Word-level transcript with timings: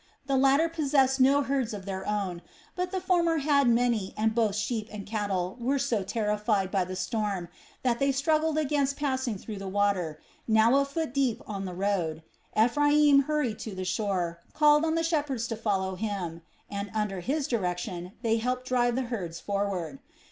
The 0.25 0.35
latter 0.35 0.67
possessed 0.67 1.19
no 1.19 1.43
herds 1.43 1.75
of 1.75 1.85
their 1.85 2.07
own, 2.09 2.41
but 2.75 2.89
the 2.89 2.99
former 2.99 3.37
had 3.37 3.69
many 3.69 4.15
and 4.17 4.33
both 4.33 4.55
sheep 4.55 4.89
and 4.91 5.05
cattle 5.05 5.55
were 5.59 5.77
so 5.77 6.01
terrified 6.01 6.71
by 6.71 6.85
the 6.85 6.95
storm 6.95 7.49
that 7.83 7.99
they 7.99 8.11
struggled 8.11 8.57
against 8.57 8.97
passing 8.97 9.37
through 9.37 9.57
the 9.59 9.67
water, 9.67 10.19
now 10.47 10.75
a 10.77 10.85
foot 10.85 11.13
deep 11.13 11.39
over 11.47 11.65
the 11.67 11.75
road. 11.75 12.23
Ephraim 12.59 13.19
hurried 13.29 13.59
to 13.59 13.75
the 13.75 13.85
shore, 13.85 14.39
called 14.53 14.83
on 14.85 14.95
the 14.95 15.03
shepherds 15.03 15.47
to 15.49 15.55
follow 15.55 15.93
him 15.93 16.41
and, 16.67 16.89
under 16.95 17.19
his 17.19 17.45
direction, 17.47 18.13
they 18.23 18.37
helped 18.37 18.67
drive 18.67 18.95
the 18.95 19.03
herds 19.13 19.39
forward. 19.39 19.99